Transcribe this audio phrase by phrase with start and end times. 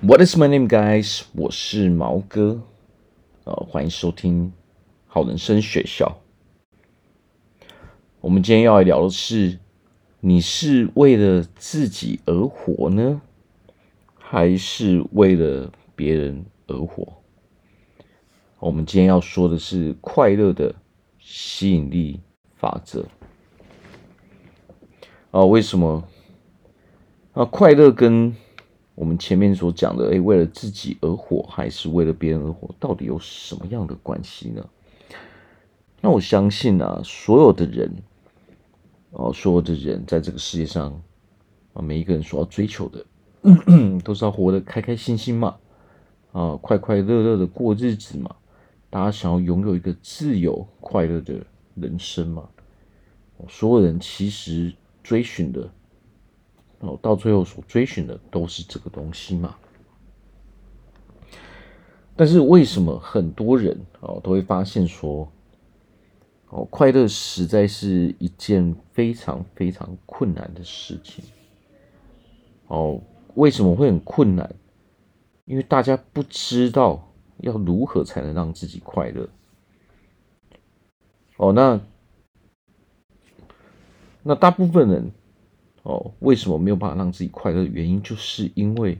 [0.00, 1.22] What is my name, guys？
[1.34, 2.62] 我是毛哥，
[3.42, 4.52] 呃，欢迎收听
[5.08, 6.20] 好人生学校。
[8.20, 9.58] 我们今天要来聊的是：
[10.20, 13.20] 你是为了自己而活呢，
[14.16, 17.14] 还是为了别人而活？
[18.60, 20.72] 我们今天要说的是快乐的
[21.18, 22.20] 吸引力
[22.54, 23.04] 法则。
[25.32, 26.04] 啊，为什么？
[27.32, 28.32] 啊，快乐跟
[28.98, 34.68] 我们前面所讲的，诶，为了自己而活，还是为了别人而活，到底有什么样的关系呢？
[36.00, 37.94] 那我相信啊，所有的人，
[39.12, 41.00] 哦，所有的人在这个世界上，
[41.74, 43.06] 啊，每一个人所要追求的，
[44.02, 45.56] 都是要活得开开心心嘛，
[46.32, 48.34] 啊，快快乐乐的过日子嘛，
[48.90, 51.34] 大家想要拥有一个自由快乐的
[51.76, 52.48] 人生嘛，
[53.48, 54.72] 所有人其实
[55.04, 55.70] 追寻的。
[56.80, 59.56] 哦，到最后所追寻的都是这个东西嘛。
[62.14, 65.28] 但是为什么很多人哦都会发现说，
[66.50, 71.24] 哦，快乐实在是一件非常非常困难的事情。
[72.68, 73.00] 哦，
[73.34, 74.54] 为什么会很困难？
[75.46, 79.28] 因为大家不知道要如何才能让自己快乐。
[81.38, 81.80] 哦，那
[84.22, 85.10] 那大部分人。
[85.88, 88.98] 哦，为什么没有办法让自己快乐的原因，就是因为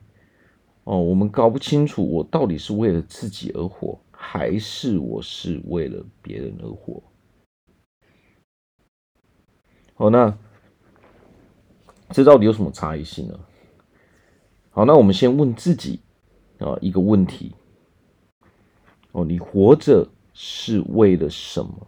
[0.85, 7.03] 哦，我们搞不清楚我到底是为了自己而活，还是我是为了别人而活。
[9.97, 10.35] 好，那
[12.09, 13.39] 这到底有什么差异性呢？
[14.71, 16.01] 好，那我们先问自己
[16.59, 17.55] 啊一个问题：
[19.13, 21.87] 哦，你活着是为了什么？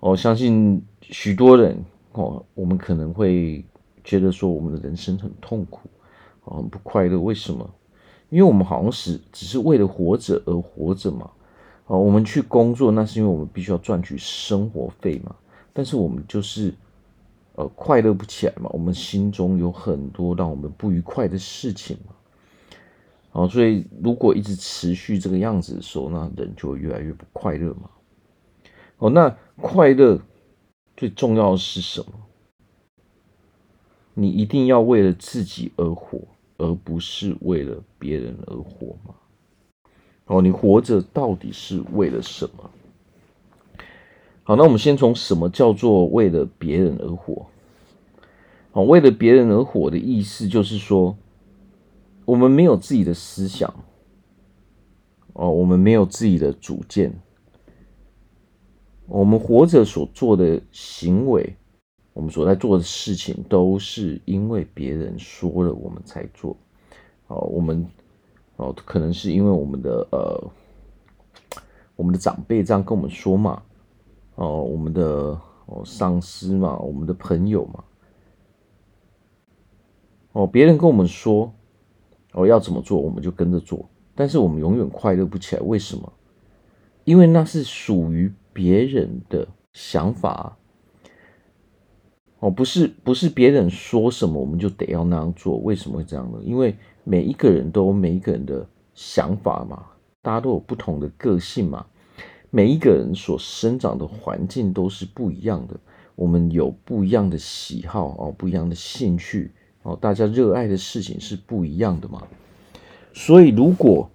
[0.00, 1.84] 我相信许多人。
[2.16, 3.62] 哦，我们可能会
[4.02, 5.86] 觉得说，我们的人生很痛苦，
[6.44, 7.20] 哦，很不快乐。
[7.20, 7.68] 为什么？
[8.30, 11.30] 因为我们好像是只是为了活着而活着嘛。
[11.88, 15.36] 哦，我们去工作，那是因为我们必须要赚取生活费嘛。
[15.74, 16.74] 但是我们就是
[17.54, 18.70] 呃快乐不起来嘛。
[18.72, 22.14] 我们心中有很多让我们不愉快的事情嘛。
[23.32, 27.90] 哦，所以如果一直持续这个样子的时候，那人就会越来越不快乐嘛。
[28.96, 30.18] 哦，那快乐。
[30.96, 32.12] 最重要的是什么？
[34.14, 36.18] 你一定要为了自己而活，
[36.56, 39.14] 而不是为了别人而活吗？
[40.24, 42.70] 哦，你活着到底是为了什么？
[44.42, 47.46] 好，那我们先从什么叫做为了别人而活？
[48.72, 51.16] 哦，为了别人而活的意思就是说，
[52.24, 53.84] 我们没有自己的思想，
[55.34, 57.20] 哦，我们没有自己的主见。
[59.08, 61.56] 我们活着所做的行为，
[62.12, 66.56] 我们所在做的事情，都是因为别人说了我们才做。
[67.28, 67.86] 哦，我们
[68.56, 70.50] 哦，可能是因为我们的呃，
[71.94, 73.62] 我们的长辈这样跟我们说嘛。
[74.34, 77.84] 哦，我们的哦上司嘛，我们的朋友嘛。
[80.32, 81.54] 哦，别人跟我们说，
[82.32, 83.88] 哦要怎么做，我们就跟着做。
[84.16, 86.12] 但是我们永远快乐不起来，为什么？
[87.04, 88.32] 因为那是属于。
[88.56, 90.56] 别人的想法
[92.38, 96.38] 哦，不是不是别人说什么我们就得要那样做，为什么会这样呢？
[96.42, 96.74] 因为
[97.04, 99.84] 每一个人都有每一个人的想法嘛，
[100.22, 101.84] 大家都有不同的个性嘛，
[102.48, 105.78] 每一个人所生长的环境都是不一样的，
[106.14, 109.52] 我们有不一样的喜好哦，不一样的兴趣
[109.82, 112.26] 哦，大家热爱的事情是不一样的嘛，
[113.12, 114.10] 所以如果。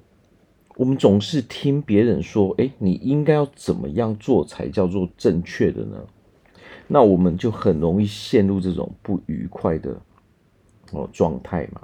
[0.81, 6.03] 我们总是听别人说：“哎，你应该要怎么样做才叫做正确的呢？”
[6.89, 9.95] 那我们就很容易陷入这种不愉快的
[10.91, 11.81] 哦状态嘛。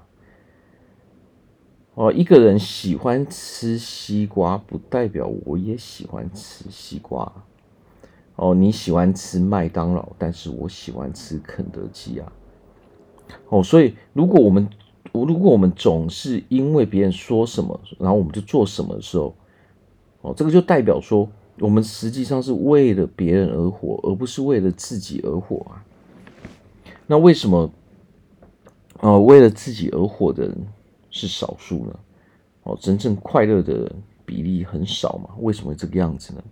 [1.94, 7.32] 哦，一个人喜欢吃西瓜，不代表我也喜欢吃西瓜。
[8.36, 12.34] 哦，你喜欢吃麦当劳，但是我喜欢吃肯德基啊。
[13.50, 14.68] 哦，所以如果我们
[15.12, 19.36] 我如果我们总是因为别人说什么，然后我们就做什么的时候，
[20.22, 21.28] 哦，这个就代表说，
[21.60, 25.84] 我们实际上是为了别人而活，而不是为了自己而活啊。
[27.08, 27.72] 那为什么，
[29.00, 30.68] 哦，为了自己而活的人
[31.10, 32.00] 是少数呢？
[32.64, 33.92] 哦，真正快乐的
[34.26, 35.30] 比例很少嘛？
[35.40, 36.44] 为什么这个样子呢？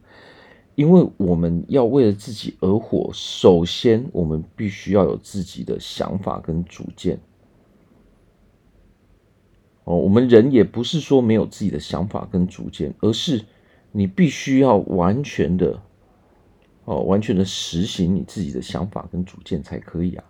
[0.76, 7.20] 因为我们要为了自己而活，首先我们必须要有自己的想法跟主见。
[9.86, 13.46] 哦，我们人也不是说没有自己的想法跟主见，而是
[13.92, 15.82] 你必须要完全的，
[16.86, 20.24] 哦，完全的实行你自己的想法跟主见才可以啊。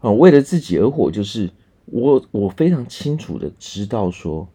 [0.00, 1.50] 啊，为了自己而活，就是
[1.84, 4.48] 我我非常清楚的知道说，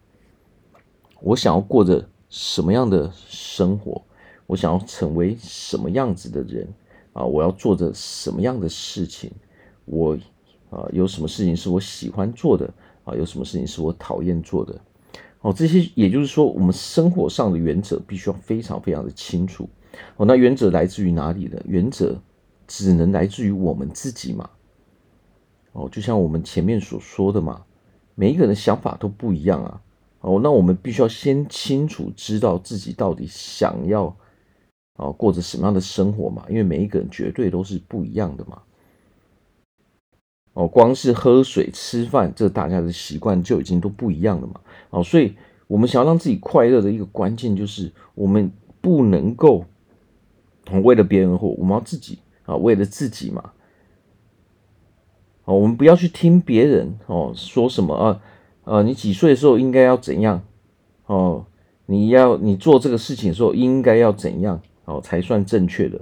[1.20, 4.02] 我想要过着什么样的生活，
[4.46, 6.68] 我想要成为什么样子的人
[7.12, 9.30] 啊，我要做着什么样的事情，
[9.84, 10.18] 我
[10.70, 12.72] 啊有什么事情是我喜欢做的
[13.10, 14.80] 啊，有什么事情是我讨厌做的。
[15.40, 19.68] 哦，这些也就是说，我们生活上的原则必须要非常非常的清楚。
[20.16, 21.60] 哦，那原则来自于哪里呢？
[21.64, 22.20] 原则
[22.66, 24.48] 只能来自于我们自己嘛。
[25.72, 27.64] 哦，就像我们前面所说的嘛，
[28.14, 29.80] 每一个人的想法都不一样啊。
[30.20, 34.14] 哦，那我们必须要先清楚知道自己到底想要
[34.96, 38.60] 啊过着什么样的生活嘛，因为每一个人绝对都是不一样的嘛。
[40.52, 44.60] 哦，光是喝水、吃饭，这大家的习惯就已经都不一样了嘛。
[44.90, 45.34] 哦，所以
[45.68, 48.50] 我们想要让自己快乐的一个关键，就是我们
[48.80, 49.64] 不能够
[50.82, 53.52] 为了别人而活，我们要自己啊，为了自己嘛。
[55.44, 58.20] 哦，我们不要去听别人哦说什么啊，
[58.64, 60.42] 呃，你几岁的时候应该要怎样？
[61.06, 61.46] 哦，
[61.86, 64.60] 你要你做这个事情的时候应该要怎样？
[64.84, 66.00] 哦，才算正确的。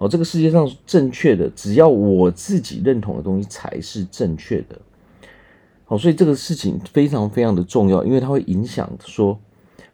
[0.00, 4.80] 哦，这个世界上正确的，只要我自己认同的东西才是正确的。
[5.84, 9.38] 好，所以这个事情非常非常的重要，因为它会影响说，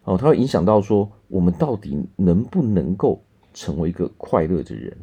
[0.04, 3.20] 哦，它会影响到说，我们到底能不能够
[3.52, 4.96] 成为一个快乐的人。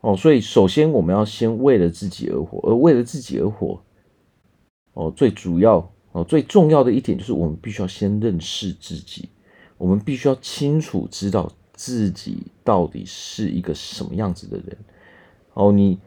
[0.00, 3.82] 哦，所以首先我们要先为了自己而活，而为了自己而活，
[4.94, 9.28] 哦，最主要哦最重要的一点就是我们必须要先认识自己，
[9.76, 11.52] 我们必须要清楚知道。
[11.82, 14.78] 自己到底是一个什么样子的人？
[15.54, 15.98] 哦，你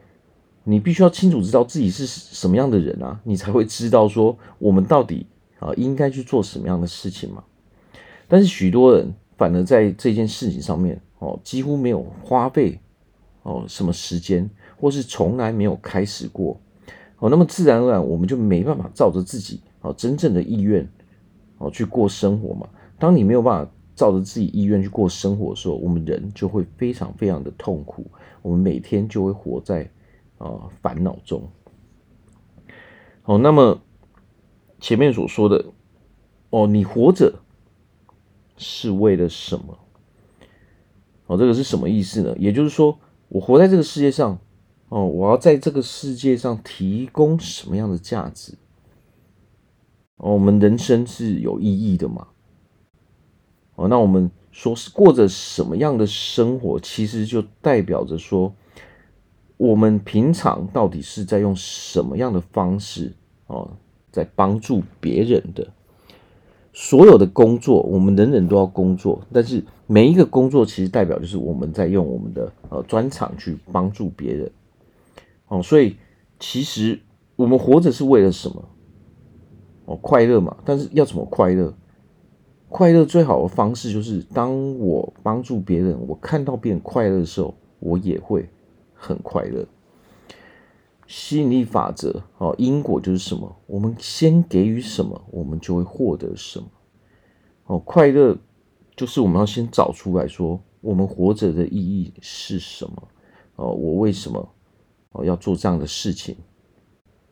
[0.64, 5.26] 你必须要清楚知道自己是什么样的人啊，你才会知道说我们到底
[5.58, 7.44] 啊应该去做什么样的事情嘛。
[8.26, 12.80] 但是许多人反而在这件事情上面哦，几乎没有花费
[13.42, 14.48] 哦什么时间，
[14.80, 16.58] 或是从来没有开始过
[17.18, 20.88] 哦，那么自然而然我们就没办法照着自己哦真正的意愿
[21.58, 22.66] 哦去过生活嘛。
[22.98, 23.70] 当你没有办法。
[23.96, 28.06] 照着自己意愿去过生活的时候，我们人就会非常非常的痛苦。
[28.42, 29.90] 我们每天就会活在
[30.38, 31.42] 啊烦恼中。
[33.22, 33.80] 好，那么
[34.78, 35.64] 前面所说的
[36.50, 37.40] 哦，你活着
[38.56, 39.78] 是为了什么？
[41.26, 42.36] 哦，这个是什么意思呢？
[42.38, 42.98] 也就是说，
[43.28, 44.38] 我活在这个世界上，
[44.90, 48.56] 哦，我要在这个世界上提供什么样的价值？
[50.18, 52.28] 哦，我们人生是有意义的嘛？
[53.76, 58.52] 哦，那我们说是过着什么样的生活，其实就代表着说，
[59.56, 63.12] 我们平常到底是在用什么样的方式
[63.46, 63.70] 哦，
[64.10, 65.68] 在帮助别人的。
[66.72, 74.50] 所有的工作，我们人人都要工作，但是每一个工作其实代表就是我们在用我们的呃专长去帮助别人。
[75.48, 75.96] 哦，所以
[76.38, 77.00] 其实
[77.34, 78.68] 我们活着是为了什么？
[79.86, 81.72] 哦，快乐嘛，但是要怎么快乐？
[82.76, 88.46] 快乐最好的方式就是，当我帮助别人，我看到别人快乐的时候，我也会
[88.92, 89.66] 很快乐。
[91.06, 93.56] 吸引力法则哦，因果就是什么？
[93.66, 96.66] 我们先给予什么，我们就会获得什么。
[97.64, 98.36] 哦，快乐
[98.94, 103.08] 就是我们要先找出来说，我们活着的意义是什么？
[103.54, 104.46] 哦，我为什么
[105.12, 106.36] 哦要做这样的事情？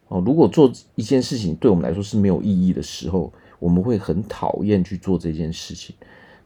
[0.08, 5.94] 哦，如果做一件事情对我们来说是没有意义的时候，我们会很讨厌去做这件事情。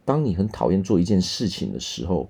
[0.05, 2.29] 当你很讨厌做一件事情的时候，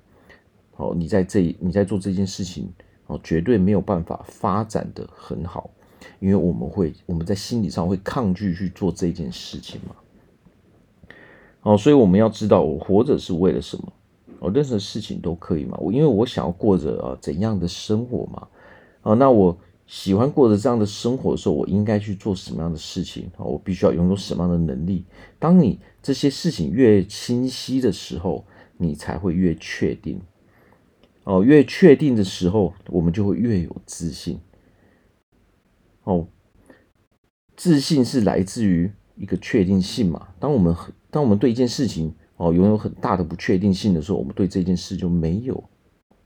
[0.77, 2.69] 哦，你在这你在做这件事情
[3.07, 5.71] 哦，绝对没有办法发展的很好，
[6.19, 9.95] 因为我们会我们在心理上会抗拒去做这件事情嘛。
[11.63, 13.93] 哦，所以我们要知道，我活着是为了什么？
[14.41, 15.77] 哦，任何事情都可以嘛。
[15.81, 18.49] 我因为我想要过着啊怎样的生活嘛？
[19.03, 19.57] 哦，那我。
[19.89, 23.31] 喜欢过着这样的生活的时候，我应该去做什么样的事情？
[23.39, 25.07] 我必须要拥有什么样的能力？
[25.39, 28.45] 当你这些事情越清晰的时候，
[28.77, 30.21] 你才会越确定。
[31.25, 34.39] 哦，越确定的时候，我们就会越有自信。
[36.05, 36.29] 哦，
[37.57, 40.29] 自信是来自于一个确定性嘛。
[40.39, 40.77] 当我们
[41.11, 45.65] 当我们对一件事情哦拥有很大的不确定性的时候，我们对这件事就没有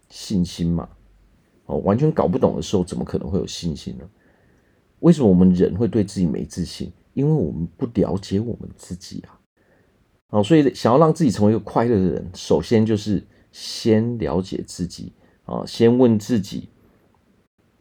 [0.08, 0.88] 信心嘛。
[1.66, 4.04] 哦，完全搞不懂的时候，怎么可能会有信心呢？
[5.00, 6.92] 为什么我们人会对自己没自信？
[7.14, 9.38] 因为我们不了解我们自己啊！
[10.30, 15.12] 哦，所以想要让自己成为一个快乐的人，首先就是先了解自己
[15.44, 16.68] 啊，先问自己：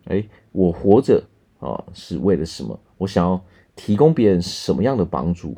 [0.06, 1.24] 哎，我活着
[1.60, 2.78] 啊是为了什么？
[2.98, 3.42] 我想要
[3.76, 5.56] 提供别人什么样的帮助？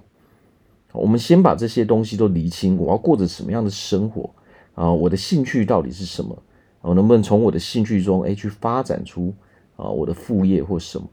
[0.91, 4.29] 我们先把这些东西都厘清，我要过着什么样的生活
[4.75, 4.91] 啊？
[4.91, 6.37] 我的兴趣到底是什么？
[6.83, 9.33] 我能不能从我的兴趣中，哎，去发展出
[9.75, 11.07] 啊我的副业或什么？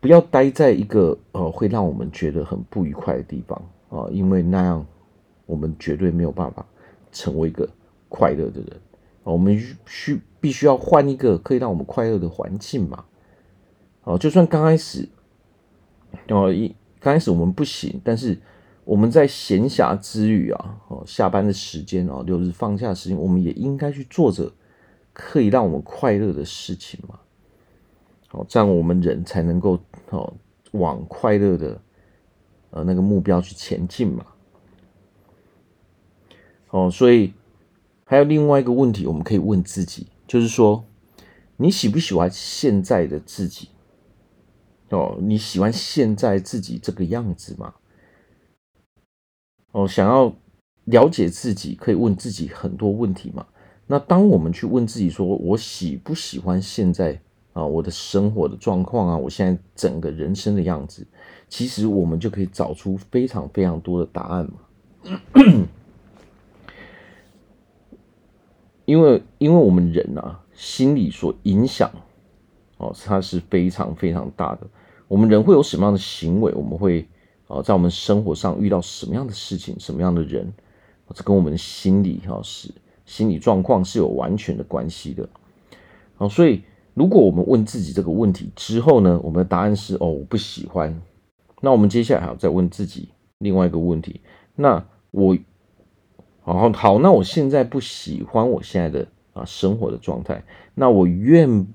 [0.00, 3.60] 不要待在一个呃会让我们觉得很不愉快的地方
[3.90, 4.84] 啊，因为那样
[5.46, 6.66] 我们绝对没有办法
[7.12, 7.68] 成为一个
[8.08, 8.70] 快乐的人
[9.22, 9.26] 啊。
[9.30, 13.04] 我们需必须要换一个可以让我们快乐的环境嘛。
[14.02, 15.08] 哦，就算刚开始
[16.28, 18.36] 哦一刚开始我们不行，但是
[18.84, 24.52] 我们在闲暇之余啊，哦下班的时间啊，六日放假时间，我们也应该去做着
[25.12, 27.20] 可以让我们快乐的事情嘛。
[28.32, 29.78] 哦，这样我们人才能够
[30.10, 30.32] 哦
[30.72, 31.80] 往快乐的
[32.70, 34.26] 呃那个目标去前进嘛。
[36.70, 37.32] 哦，所以
[38.04, 40.84] 还有另外一个问题，我们可以问自己，就是说
[41.56, 43.68] 你喜不喜欢现在的自己？
[44.88, 47.74] 哦，你喜欢现在自己这个样子吗？
[49.72, 50.32] 哦，想要
[50.84, 53.46] 了解自己，可以问自己很多问题嘛。
[53.86, 57.20] 那当我们去问自己说，我喜不喜欢现在？
[57.52, 61.06] 啊，我的生活的状况啊，我现在整个人生的样子，
[61.50, 64.58] 其实我们就可以找出非常非常多的答案嘛。
[68.86, 71.90] 因为，因为我们人啊，心理所影响，
[72.78, 74.66] 哦，它是非常非常大的。
[75.06, 76.50] 我们人会有什么样的行为？
[76.54, 77.06] 我们会
[77.52, 80.52] 啊，在我们生活上遇到什么样的事情、什么样的人，
[81.14, 82.70] 这跟我们心理哈是
[83.04, 85.28] 心理状况是有完全的关系的。
[86.16, 86.62] 好，所以。
[86.94, 91.00] 如果我们问自己这个问题之后呢，我们的答案是哦，我不喜欢。
[91.62, 94.20] 那我们接下来还要再问自己另外一个问题：
[94.54, 95.34] 那我，
[96.42, 100.44] 好好，那我现在不喜欢我现在的啊生活的状态，
[100.74, 101.66] 那我愿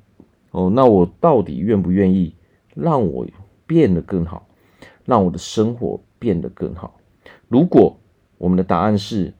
[0.52, 2.36] 哦，那我到底愿不愿意
[2.76, 3.26] 让我
[3.66, 4.47] 变得更好，
[5.08, 7.00] 让我的生活变得更好？
[7.48, 7.98] 如果
[8.38, 9.34] 我们的答案是，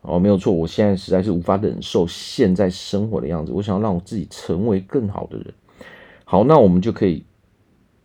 [0.00, 5.54] 哦，没有错，我现在实在是无法忍受现在生活的样子，我想要让我自己成为更好的人。
[6.24, 7.24] 好，那我们就可以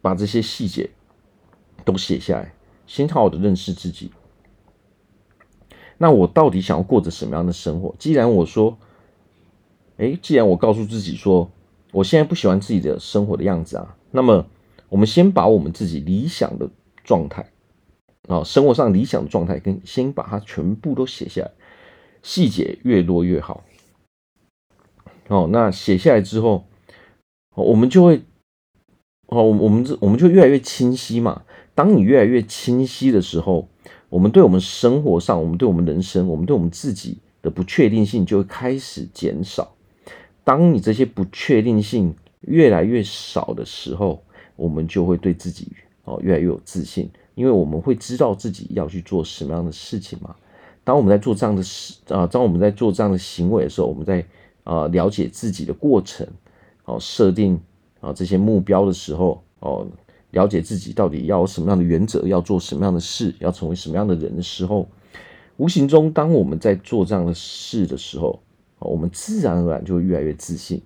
[0.01, 0.89] 把这些细节
[1.85, 2.53] 都写下来，
[2.85, 4.11] 先好好的认识自己。
[5.97, 7.95] 那我到底想要过着什么样的生活？
[7.97, 8.77] 既然我说，
[9.97, 11.49] 哎，既然我告诉自己说，
[11.93, 14.45] 我现在不喜欢自己的生活的样子啊，那么
[14.89, 16.69] 我们先把我们自己理想的
[17.05, 17.49] 状态
[18.27, 21.51] 啊，生活上理想的状态，跟先把它全部都写下来。
[22.21, 23.63] 细节越多越好。
[25.27, 26.65] 哦，那写下来之后，
[27.53, 28.21] 我们就会，
[29.27, 31.43] 哦，我们这我们就越来越清晰嘛。
[31.73, 33.67] 当你越来越清晰的时候，
[34.09, 39.75] 我们对我们生活上，我们对我们人生，我们对我们自己的不确定性就会开始减少。
[40.43, 44.23] 当你这些不确定性越来越少的时候，
[44.55, 45.67] 我们就会对自己
[46.05, 50.35] 哦越来越有自信，因为我们会知道自己要去做什么样的事情嘛。
[50.83, 54.23] 当我们在做这样的事啊，当我们在做这样的行为的时候，我们在
[54.63, 56.27] 啊了解自己的过程，
[56.85, 57.59] 哦，设定
[57.99, 59.87] 啊这些目标的时候，哦，
[60.29, 64.87] 了解自己到底要有什么样的原则，要做什么样的事，要成为什么样的人的时候，
[65.57, 68.39] 无形中，当我们在做这样的事的时候，
[68.77, 70.79] 我们自然而然就会越来越自信。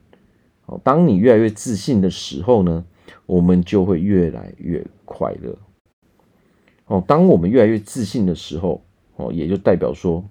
[0.67, 2.85] 哦，当你越来越自信的时候呢，
[3.25, 5.57] 我们就会越来越快乐。
[6.85, 8.83] 哦，当我们越来越自信的时候。
[9.21, 10.23] 哦，也就代表说，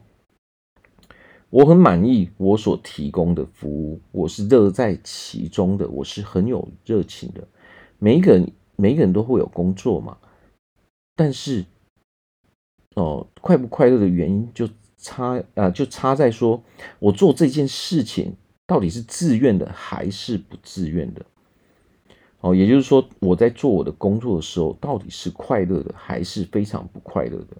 [1.50, 7.46] 我很满意我所提供的服务，我是乐在其中的，我是很有热情的。
[7.98, 10.16] 每一个人，每一个人都会有工作嘛，
[11.14, 11.66] 但是，
[12.94, 14.66] 哦，快不快乐的原因就
[14.96, 16.64] 差啊，就差在说
[16.98, 18.34] 我做这件事情
[18.66, 21.26] 到底是自愿的还是不自愿的。
[22.40, 27.56] 哦，也就是说，我在做我的工作的时候，到底是快乐的还是非常不快乐的。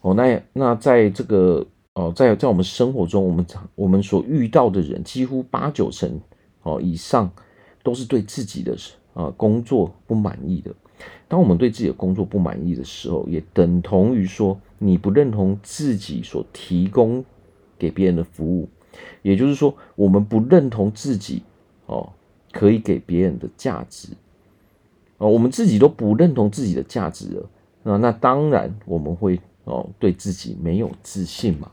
[0.00, 6.20] 哦，那那在这个哦，在在我们生活中，我们常我们所遇到的人，几乎八九成
[6.62, 7.30] 哦以上
[7.82, 8.76] 都是对自己的
[9.14, 10.72] 啊工作不满意的。
[11.26, 17.24] 当我们对自己的工作不满意的时候，也等同于说你不认同自己所提供
[17.76, 18.68] 给别人的服务，
[19.22, 21.42] 也就是说，我们不认同自己
[21.86, 22.12] 哦
[22.52, 24.10] 可以给别人的价值
[25.18, 27.50] 哦，我们自己都不认同自己的价值了，
[27.82, 29.40] 那那当然我们会。
[29.64, 31.70] 哦，对自己没有自信嘛？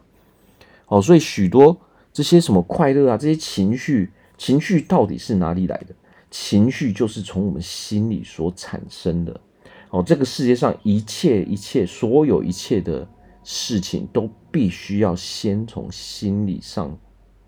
[0.90, 1.76] 哦，所以许多
[2.14, 5.96] 这些什么快乐啊，这些情绪，情绪到底是哪里来的？
[6.30, 9.42] 情绪就是从我们心里所产生的。
[9.90, 13.10] 哦，这个世界上一切一切，所有一切的
[13.44, 16.96] 事情，都必须要先从心理上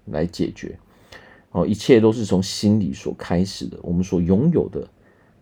[0.06, 0.76] 来解决。
[1.52, 3.80] 哦，一切都是从心里所开始的。
[3.84, 4.88] 我们所拥有的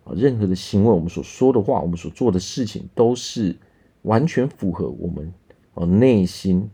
[0.04, 3.56] 啊，任何的行为，我们所说的话，我们所做的事情，都是。
[4.04, 5.34] 完全符合我们
[5.74, 6.70] 哦内心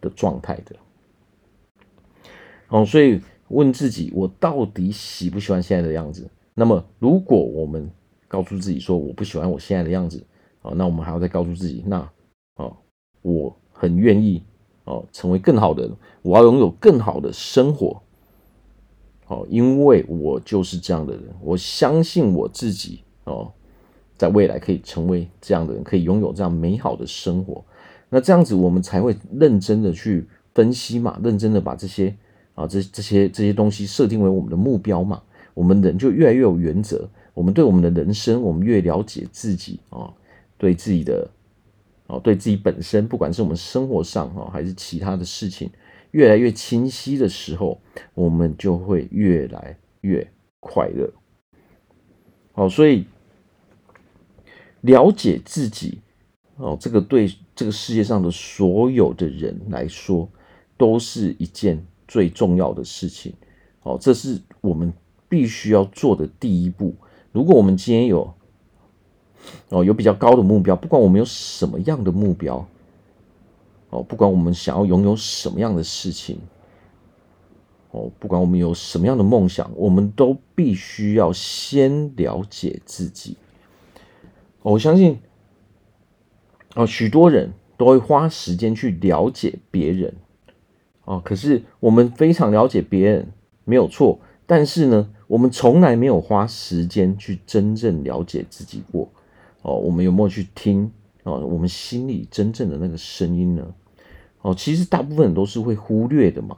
[0.00, 0.74] 的状态的，
[2.68, 6.30] 哦，所以问自己，我到底喜不喜欢现在的样子？
[6.54, 7.90] 那么，如果我们
[8.26, 10.24] 告诉自己说我不喜欢我现在的样子，
[10.62, 12.10] 哦，那我们还要再告诉自己，那
[12.56, 12.74] 哦，
[13.20, 14.42] 我很愿意
[14.84, 18.02] 哦，成为更好的人，我要拥有更好的生活，
[19.26, 23.50] 哦，因为我就是这样的人，我相信我自己哦，
[24.16, 27.64] 在未来可以成为这样的人，可以拥有这样美好的生活。
[28.10, 32.14] 那这样子，我们才会认真的去分析嘛，认真的把这些
[32.54, 35.22] 啊，这这些这些东西设定为我们的目标嘛。
[35.54, 40.12] 我们人就越来越有原则，我们对我们的人生，我们越了解自己啊，
[40.58, 41.28] 对自己的
[42.06, 45.70] 啊，对自己本身，不管是我们生活上啊，还是其他的事情，
[46.12, 47.78] 越来越清晰的时候，
[48.14, 50.26] 我们就会越来越
[50.60, 51.12] 快乐。
[52.52, 53.04] 好，所以
[54.80, 55.98] 了解自己
[56.56, 60.26] 哦，这个对这个世界上的所有的人来说，
[60.78, 63.34] 都是一件最重要的事情。
[63.82, 64.90] 哦，这是我们。
[65.32, 66.94] 必须要做的第一步。
[67.32, 68.34] 如果我们今天有
[69.70, 72.68] 哦有比较高的目标，不管我们有什么样的目标
[73.92, 76.38] 哦，不管我们想要拥有什么样的事情
[77.90, 83.36] 哦，不管我们有什么样的梦想，我们都必须要先了解自己。
[84.62, 85.18] 我相信
[86.74, 90.14] 哦，许多人都会花时间去了解别人
[91.04, 93.30] 哦，可是我们非常了解别人，
[93.64, 94.18] 没有错。
[94.46, 99.06] 但是呢，我们从来没有花时间去真正了解自己过
[99.60, 99.76] 哦。
[99.76, 100.90] 我们有没有去听
[101.24, 101.38] 哦？
[101.46, 103.74] 我们心里真正的那个声音呢？
[104.42, 106.56] 哦，其实大部分人都是会忽略的嘛。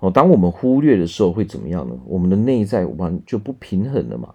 [0.00, 1.94] 哦，当我们忽略的时候会怎么样呢？
[2.06, 4.34] 我们的内在完就不平衡了嘛。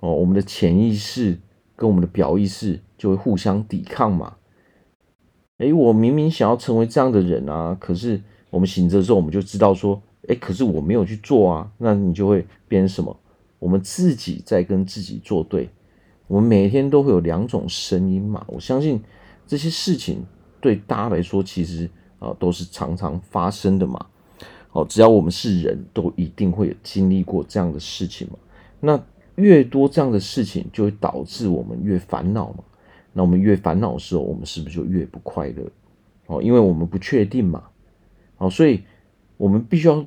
[0.00, 1.38] 哦，我们的潜意识
[1.74, 4.34] 跟我们的表意识就会互相抵抗嘛。
[5.58, 8.20] 诶，我明明想要成为这样的人啊，可是
[8.50, 10.02] 我们醒着的时候，我们就知道说。
[10.28, 13.18] 哎，可是我没有去做啊，那你就会变成什么？
[13.58, 15.70] 我们自己在跟自己作对。
[16.26, 18.44] 我们每天都会有两种声音嘛。
[18.46, 19.02] 我相信
[19.46, 20.22] 这些事情
[20.60, 24.06] 对大家来说，其实啊都是常常发生的嘛。
[24.72, 28.38] 哦，只要我们是人都一定会有经历过这样的事情嘛。
[28.80, 29.02] 那
[29.36, 32.64] 越多这样的事情，就会导致我们越烦恼嘛。
[33.12, 35.64] 那我们越烦恼的时候，我们是不是就越不快乐？
[36.26, 37.64] 哦，因为我们不确定嘛。
[38.38, 38.82] 哦，所以。
[39.40, 40.04] 我们必须要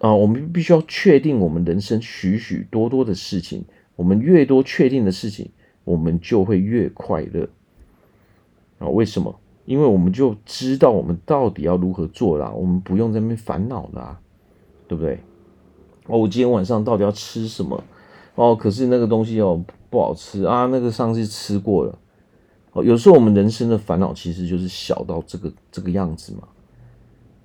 [0.00, 3.64] 啊、我们必须要确定我们人生许许多多的事情。
[3.96, 5.48] 我们越多确定的事情，
[5.84, 7.48] 我们就会越快乐
[8.78, 8.86] 啊！
[8.88, 9.40] 为什么？
[9.64, 14.18] 因为我们就知道我们到底要如何做啦，我们不用在那边烦恼啦，
[14.86, 15.18] 对不对？
[16.06, 17.82] 哦，我今天晚上到底要吃什么？
[18.34, 21.98] 哦，可是那个东西哦不好吃啊，那个上次吃过了。
[22.72, 26.48] 哦，有时候我们人生的烦恼其实就是小到这个这个样子嘛。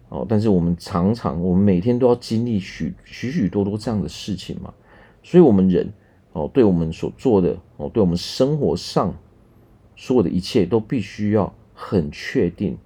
[0.10, 4.74] 哦，但是我们常常，我们每天都要经历许许许多多这样的事情嘛，
[5.22, 5.94] 所以，我们人
[6.34, 9.14] 哦，对我们所做的哦，对我们生活上
[9.96, 12.78] 所有的一切都必须要很确定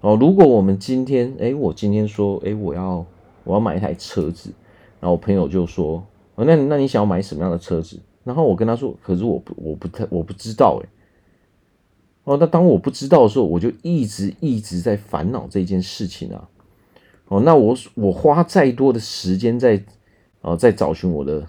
[0.00, 0.16] 哦。
[0.20, 3.06] 如果我们今天，哎，我今天说，哎，我要
[3.44, 4.50] 我要买一台车子，
[4.98, 8.00] 然后我朋友就说，哦，那那你想要买什么样的车子？
[8.24, 10.88] 然后我跟他说，可是我不我不太我不知道，哎，
[12.24, 16.48] 哦，那当我不知道的时候，我就一直一直在烦恼这件事情啊。
[17.28, 19.80] 哦，那我我花再多的时间在
[20.42, 21.46] 啊，在找寻我的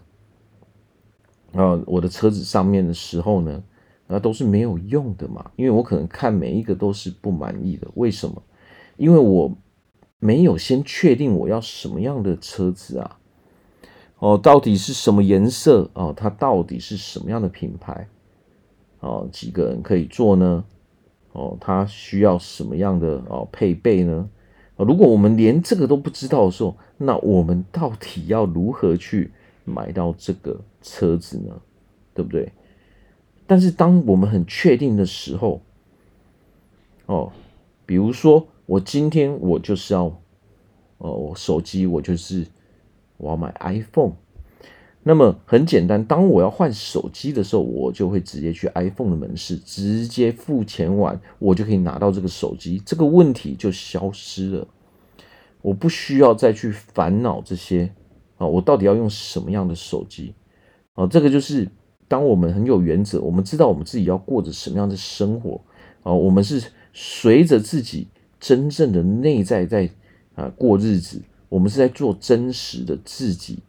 [1.54, 3.64] 啊我的车子上面的时候呢，
[4.12, 7.88] 那都是没有用的嘛，因为我可能看每一个都是不满意的。
[7.96, 8.44] 为什么？
[8.98, 9.58] 因为我
[10.20, 13.18] 没有先确定我要什么样的车子啊。
[14.20, 15.90] 哦，到底是什么颜色？
[15.94, 18.08] 哦，它到底是什么样的品牌？
[19.00, 20.64] 哦，几个人可以坐呢？
[21.32, 24.30] 哦，它需要什么样的哦配备呢？
[24.76, 29.32] 如果我们连这个都不知道的时候，那我们到底要如何去
[29.64, 31.60] 买到这个车子呢？
[32.14, 32.52] 对不对？
[33.52, 35.60] 但是当我们很确定的时候，
[37.06, 37.34] 哦，
[37.86, 40.06] 比如说我今天我就是要，
[41.00, 42.48] 哦，我手机我就是
[43.18, 44.14] 我要买 iPhone。
[45.04, 54.66] 那么很简单，当我要换手机的时候，我就会直接去 iPhone 的门市，直接付钱完，我就可以拿到这个手机，这个问题就消失了。
[55.62, 57.94] 我不需要再去烦恼这些
[58.38, 60.36] 啊，我到底要用什么样的手机
[60.94, 61.06] 啊？
[61.06, 61.68] 这个就是
[62.12, 65.62] 当我们很有原则，我们知道我们自己要过着什么样的生活
[66.04, 68.06] 啊，我们是随着自己
[68.38, 69.90] 真正的内在在
[70.36, 73.60] 啊过日子，我们是在做真实的自己。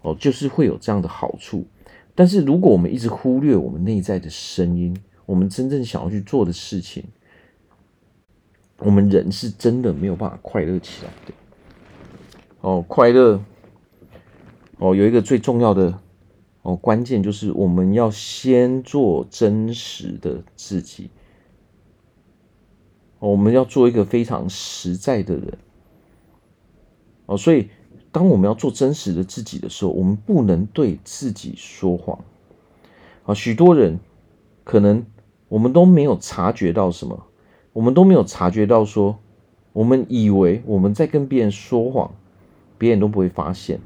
[0.00, 1.66] 哦，就是会有这样的好处，
[2.14, 4.96] 但是如果我们一直忽略我们内在的声音，
[5.26, 7.04] 我们真正想要去做的事情，
[8.78, 11.34] 我们人是真的没有办法快乐起来的。
[12.62, 13.38] 哦，快乐，
[14.78, 15.92] 哦，有一个最重要的
[16.62, 21.10] 哦，关键就是我们要先做真实的自己。
[23.18, 25.58] 我们要做一个非常实在的人。
[27.26, 27.68] 哦，所以
[28.12, 32.18] 当我们要做真实的自己的时候，我们不能对自己说谎。
[33.24, 33.98] 啊，许多人
[34.64, 35.06] 可能
[35.48, 37.26] 我们都没有察觉到什么，
[37.72, 39.18] 我们都没有察觉到说，
[39.72, 42.12] 我们以为我们在跟别人说谎，
[42.76, 43.80] 别人都不会发现。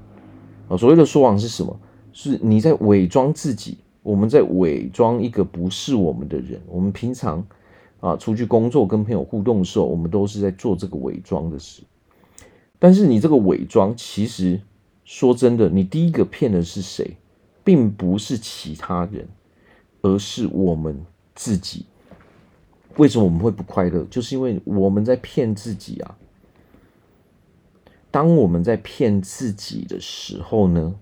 [0.68, 1.78] 啊，所谓的说谎是什么？
[2.14, 6.58] 是你在伪装自己，我们在伪装一个不是我们的人。
[6.68, 7.46] 我们平常
[8.00, 11.82] 啊出去工作跟朋友互动的时候，我们都是在做这个伪装的事。
[12.78, 14.60] 但是你这个伪装，其实
[15.04, 17.16] 说真的，你第一个骗的是谁？
[17.64, 19.26] 并不是其他人，
[20.02, 21.86] 而是我们自己。
[22.96, 24.06] 为什么我们会不快乐？
[24.10, 26.16] 就是因为我们在骗自己啊。
[28.10, 30.94] 当我们在骗自己的时候呢，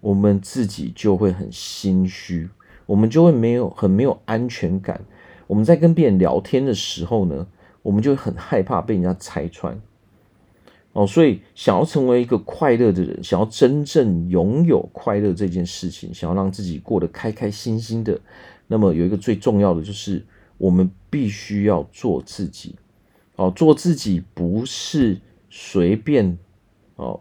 [0.00, 2.48] 我们自己就会很心虚，
[2.86, 5.00] 我们就会没有很没有安全感。
[5.46, 7.46] 我们在跟别人聊天的时候呢，
[7.82, 9.80] 我们就很害怕被人家拆穿。
[10.92, 18.18] 哦，所以想要成为一个快乐的人，想要真正拥有快乐这件事情，想要让自己过得开开心心的，
[18.66, 20.24] 那么有一个最重要的就是，
[20.58, 22.74] 我们必须要做自己。
[23.36, 26.36] 哦，做自己不是随便
[26.96, 27.20] 哦，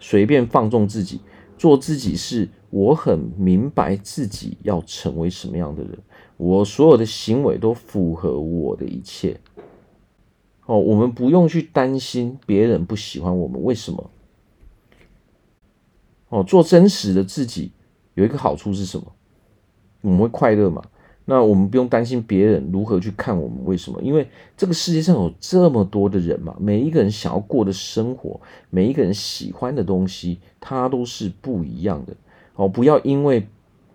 [0.00, 1.20] 随便放纵自己，
[1.64, 5.98] 做自己是我很明白自己要成为什么样的人，
[6.36, 9.40] 我所有的行为都符合我的一切。
[10.66, 14.10] 哦，我们不用去担心别人不喜欢我们，为什么？
[16.28, 17.72] 哦，做真实的自己
[18.12, 19.10] 有一个好处是什么？
[20.02, 20.82] 我们会快乐嘛？
[21.26, 23.98] 那我们不用担心别人如何去看我们，为什么？
[24.02, 32.14] 因为这个世界上有这么多的人嘛，每一个人想要过的生活，每一个人喜欢的东西，它都是不一样的。
[32.56, 33.46] 哦，不要因为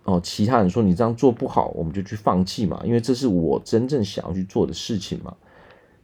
[0.06, 5.36] 哦其他人说你这样做不好，我们就去放弃嘛，因为这是我真正想要去做的事情嘛。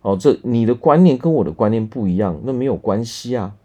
[0.03, 3.55] 哦，这你的观念跟我的观念不一样，那没有关系啊。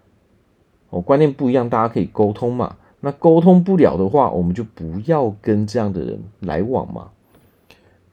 [0.88, 2.77] 哦，观念不一样，大家可以沟通嘛。
[3.01, 7.11] 那沟通不了的话，我们就不要跟这样的人来往嘛。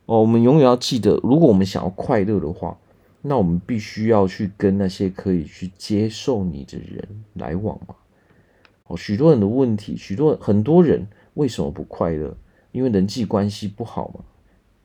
[0.07, 2.77] 哦，我们永远要记得，如果我们想要快乐的话，
[3.21, 7.93] 那我们必须要去跟那些可以去接受你的人来往嘛。
[8.85, 12.35] 哦，许多人的问题，许多很多人为什么不快乐？
[12.71, 14.21] 因为人际关系不好嘛。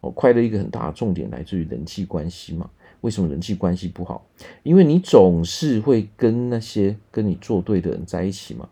[0.00, 2.68] 哦，快乐一个很大的重点来自于人际关系嘛。
[3.02, 4.26] 为什么人际关系不好？
[4.64, 8.68] 因为你总是会跟那些跟你作对的人在一起嘛。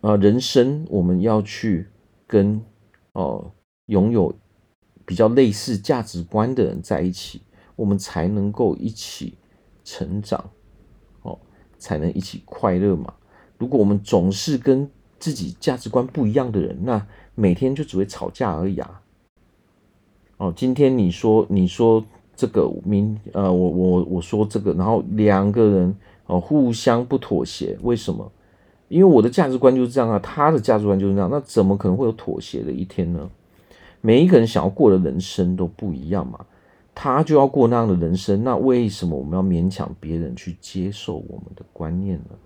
[0.00, 1.86] 啊，人生我们要去
[2.26, 2.60] 跟
[3.16, 3.50] 哦
[3.86, 4.34] 拥有
[5.06, 7.40] 比较类似价值观的人在一起，
[7.74, 9.38] 我们才能够一起
[9.84, 10.50] 成长，
[11.22, 11.38] 哦，
[11.78, 13.14] 才能一起快乐嘛。
[13.58, 19.02] 如果我们总是跟自己价值观不一样的人，那每天就只会吵架而已啊。
[20.36, 28.30] 哦，今天你说你说这个，明呃，我我我说这个，然后两个人哦互相不妥协，为什么？
[28.88, 33.30] 因为我的价值观就是这样啊，他的价值观就是这样，那怎么可能会有妥协的一天呢？
[34.00, 36.44] 每一个人想要过的人生都不一样嘛，
[36.94, 42.36] 他就要过那样的人生，那为什么我们要勉强别人去接受我们的观念呢？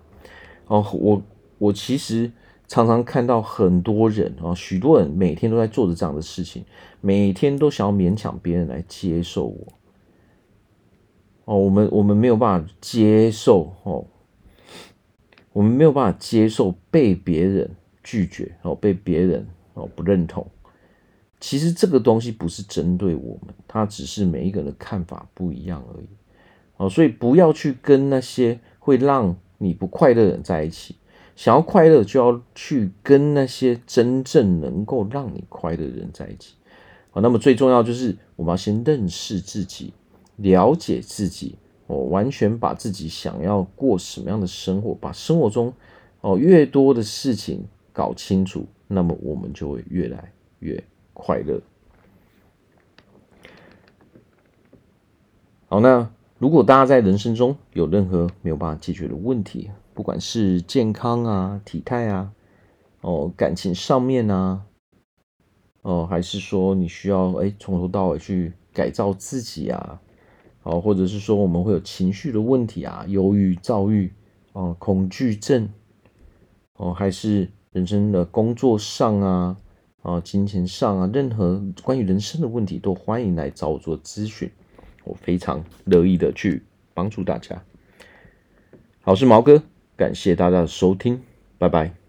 [0.67, 1.21] 哦，我
[1.57, 2.31] 我其实。
[2.67, 6.63] 常常看到很多人啊，许多人每天都在做着这样的事情，
[7.01, 9.67] 每天都想要勉强别人来接受我。
[11.43, 14.05] 哦，我们我们没有办法接受哦，
[15.53, 17.69] 我们没有办法接受被别人
[18.03, 20.45] 拒绝哦，被别人哦不认同。
[21.39, 26.07] 其实这个东西不是针对我们，它只是每一个人的看法不一样而已。
[26.77, 30.95] 哦，所以不要去跟那些会让你不快乐的人在一起。
[31.35, 36.55] 想要快乐，就要去跟那些真正能够让你快乐的人在一起。
[37.09, 39.93] 好，那么最重要就是我们要先认识自己，
[40.35, 41.55] 了解自己，
[41.91, 45.73] 哦，完全把自己想要过什么样的生活，把生活中
[46.21, 51.59] 哦越多的事情搞清楚，那么我们就会越来越快乐。
[55.67, 62.31] 好，那如果大家在人生中有任何没有办法解决的问题，不管是健康啊、体态啊、
[63.01, 64.61] 哦、感情上面啊，
[65.81, 69.99] 哦，还是说你需要哎从头到尾去改造自己啊，
[70.63, 74.11] 哦，或者是说我们会有情绪的问题啊，忧郁、躁郁、
[74.53, 75.69] 哦、恐惧症，
[76.77, 79.57] 哦，还是人生的工作上啊、
[80.01, 84.49] 啊、金钱上啊，任何关于人生的问题都欢迎来找我做咨询，
[85.03, 87.61] 我非常乐意的去帮助大家。
[89.01, 89.63] 好，我是毛哥。
[89.97, 91.21] 感谢大家的收听。
[91.57, 92.00] 拜拜。